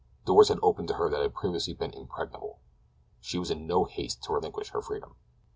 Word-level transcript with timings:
Doors 0.25 0.49
had 0.49 0.57
opened 0.63 0.87
to 0.87 0.95
her 0.95 1.11
that 1.11 1.21
had 1.21 1.35
previously 1.35 1.75
been 1.75 1.93
impregnable. 1.93 2.57
She 3.19 3.37
was 3.37 3.51
in 3.51 3.67
no 3.67 3.83
haste 3.83 4.23
to 4.23 4.33
relinquish 4.33 4.69
her 4.69 4.81
freedom. 4.81 5.13